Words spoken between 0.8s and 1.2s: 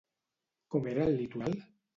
era el